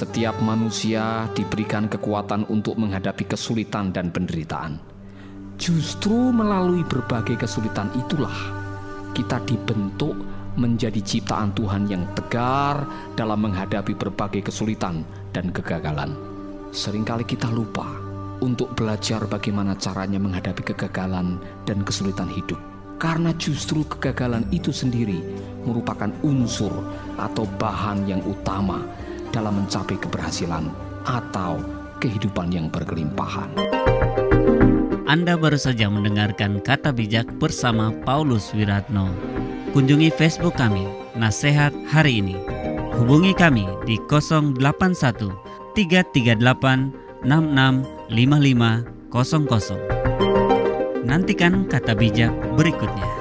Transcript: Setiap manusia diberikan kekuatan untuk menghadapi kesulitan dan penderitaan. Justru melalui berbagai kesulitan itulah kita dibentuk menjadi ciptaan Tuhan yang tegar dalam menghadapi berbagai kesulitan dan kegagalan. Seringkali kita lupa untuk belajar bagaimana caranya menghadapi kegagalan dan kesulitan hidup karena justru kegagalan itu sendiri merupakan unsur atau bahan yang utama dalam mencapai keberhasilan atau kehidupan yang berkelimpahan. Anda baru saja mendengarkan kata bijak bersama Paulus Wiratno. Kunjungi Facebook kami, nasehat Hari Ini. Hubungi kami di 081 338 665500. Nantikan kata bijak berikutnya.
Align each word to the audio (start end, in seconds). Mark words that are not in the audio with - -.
Setiap 0.00 0.32
manusia 0.40 1.28
diberikan 1.36 1.84
kekuatan 1.84 2.48
untuk 2.48 2.80
menghadapi 2.80 3.28
kesulitan 3.28 3.92
dan 3.92 4.08
penderitaan. 4.08 4.80
Justru 5.60 6.32
melalui 6.32 6.80
berbagai 6.88 7.36
kesulitan 7.44 7.92
itulah 7.92 8.32
kita 9.12 9.36
dibentuk 9.44 10.16
menjadi 10.56 10.96
ciptaan 11.04 11.52
Tuhan 11.52 11.92
yang 11.92 12.08
tegar 12.16 12.80
dalam 13.12 13.44
menghadapi 13.44 13.92
berbagai 13.92 14.48
kesulitan 14.48 15.04
dan 15.36 15.52
kegagalan. 15.52 16.16
Seringkali 16.72 17.28
kita 17.28 17.52
lupa 17.52 17.84
untuk 18.40 18.72
belajar 18.72 19.28
bagaimana 19.28 19.76
caranya 19.76 20.16
menghadapi 20.16 20.64
kegagalan 20.64 21.36
dan 21.68 21.84
kesulitan 21.84 22.32
hidup 22.40 22.56
karena 22.96 23.36
justru 23.36 23.84
kegagalan 23.84 24.48
itu 24.48 24.72
sendiri 24.72 25.20
merupakan 25.68 26.08
unsur 26.24 26.72
atau 27.20 27.44
bahan 27.60 28.08
yang 28.08 28.24
utama 28.24 28.80
dalam 29.32 29.62
mencapai 29.64 29.94
keberhasilan 29.98 30.68
atau 31.06 31.58
kehidupan 32.02 32.50
yang 32.52 32.66
berkelimpahan. 32.70 33.48
Anda 35.10 35.34
baru 35.34 35.58
saja 35.58 35.90
mendengarkan 35.90 36.62
kata 36.62 36.94
bijak 36.94 37.26
bersama 37.42 37.90
Paulus 38.06 38.54
Wiratno. 38.54 39.10
Kunjungi 39.74 40.06
Facebook 40.14 40.54
kami, 40.54 40.86
nasehat 41.18 41.74
Hari 41.90 42.22
Ini. 42.22 42.36
Hubungi 42.94 43.34
kami 43.34 43.66
di 43.86 43.98
081 44.06 45.34
338 45.74 47.26
665500. 47.26 47.26
Nantikan 51.06 51.66
kata 51.68 51.90
bijak 51.98 52.30
berikutnya. 52.54 53.19